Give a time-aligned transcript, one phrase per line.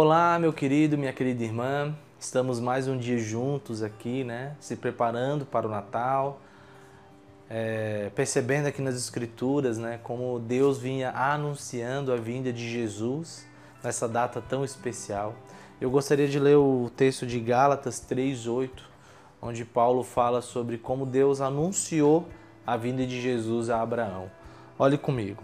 [0.00, 1.92] Olá, meu querido, minha querida irmã.
[2.20, 4.54] Estamos mais um dia juntos aqui, né?
[4.60, 6.40] Se preparando para o Natal,
[7.50, 9.98] é, percebendo aqui nas Escrituras, né?
[10.04, 13.44] Como Deus vinha anunciando a vinda de Jesus
[13.82, 15.34] nessa data tão especial.
[15.80, 18.84] Eu gostaria de ler o texto de Gálatas 3:8,
[19.42, 22.28] onde Paulo fala sobre como Deus anunciou
[22.64, 24.30] a vinda de Jesus a Abraão.
[24.78, 25.42] Olhe comigo.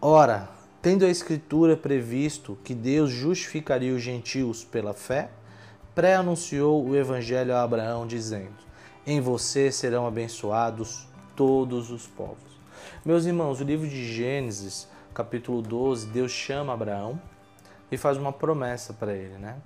[0.00, 5.28] Ora, Tendo a Escritura previsto que Deus justificaria os gentios pela fé,
[5.94, 8.56] pré-anunciou o Evangelho a Abraão, dizendo:
[9.06, 11.06] Em você serão abençoados
[11.36, 12.58] todos os povos.
[13.04, 17.20] Meus irmãos, o livro de Gênesis, capítulo 12, Deus chama Abraão
[17.92, 19.56] e faz uma promessa para ele, né?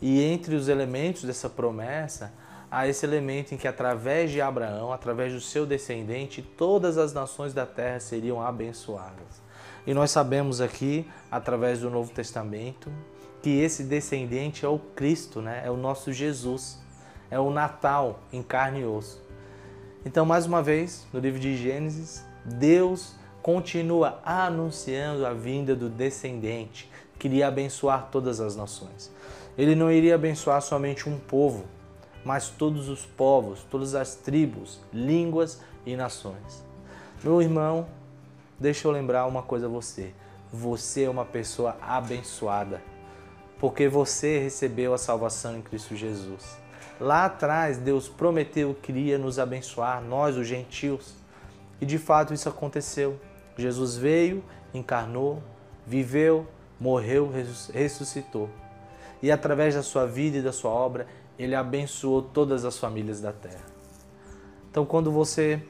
[0.00, 2.32] E entre os elementos dessa promessa,
[2.70, 7.52] há esse elemento em que, através de Abraão, através do seu descendente, todas as nações
[7.52, 9.49] da terra seriam abençoadas.
[9.86, 12.90] E nós sabemos aqui, através do Novo Testamento,
[13.42, 15.62] que esse descendente é o Cristo, né?
[15.64, 16.78] é o nosso Jesus,
[17.30, 19.22] é o Natal em carne e osso.
[20.04, 26.90] Então, mais uma vez, no livro de Gênesis, Deus continua anunciando a vinda do descendente,
[27.18, 29.10] que iria abençoar todas as nações.
[29.56, 31.64] Ele não iria abençoar somente um povo,
[32.24, 36.64] mas todos os povos, todas as tribos, línguas e nações.
[37.22, 37.86] Meu irmão,
[38.60, 40.12] deixa eu lembrar uma coisa a você.
[40.52, 42.82] Você é uma pessoa abençoada,
[43.58, 46.58] porque você recebeu a salvação em Cristo Jesus.
[47.00, 51.14] Lá atrás, Deus prometeu que iria nos abençoar, nós, os gentios.
[51.80, 53.18] E de fato isso aconteceu.
[53.56, 54.44] Jesus veio,
[54.74, 55.42] encarnou,
[55.86, 56.46] viveu,
[56.78, 57.30] morreu,
[57.72, 58.50] ressuscitou.
[59.22, 61.06] E através da sua vida e da sua obra,
[61.38, 63.64] ele abençoou todas as famílias da terra.
[64.70, 65.62] Então, quando você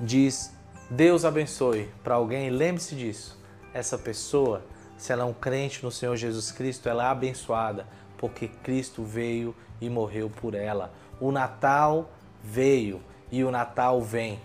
[0.00, 0.55] diz
[0.88, 3.36] Deus abençoe para alguém, lembre-se disso.
[3.74, 4.62] Essa pessoa,
[4.96, 9.52] se ela é um crente no Senhor Jesus Cristo, ela é abençoada porque Cristo veio
[9.80, 10.92] e morreu por ela.
[11.20, 12.08] O Natal
[12.42, 13.02] veio
[13.32, 14.40] e o Natal vem.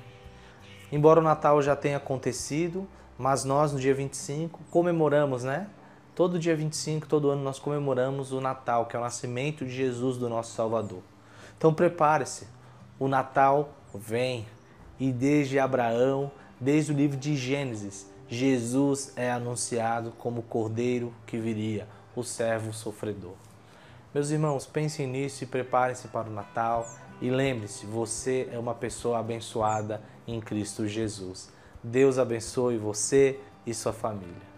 [0.92, 2.88] Embora o Natal já tenha acontecido,
[3.20, 5.68] mas nós no dia 25 comemoramos, né?
[6.16, 10.18] Todo dia 25, todo ano nós comemoramos o Natal, que é o nascimento de Jesus,
[10.18, 11.04] do nosso Salvador.
[11.56, 12.48] Então prepare-se,
[13.00, 14.46] o Natal vem,
[15.02, 21.40] e desde Abraão, desde o livro de Gênesis, Jesus é anunciado como o cordeiro que
[21.40, 23.34] viria, o servo sofredor.
[24.14, 26.88] Meus irmãos, pensem nisso e preparem-se para o Natal.
[27.20, 31.52] E lembre-se, você é uma pessoa abençoada em Cristo Jesus.
[31.84, 34.51] Deus abençoe você e sua família.